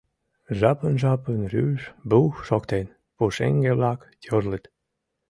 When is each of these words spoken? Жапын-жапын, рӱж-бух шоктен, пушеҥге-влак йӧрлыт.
Жапын-жапын, 0.59 1.39
рӱж-бух 1.51 2.33
шоктен, 2.47 2.87
пушеҥге-влак 3.15 4.01
йӧрлыт. 4.25 4.65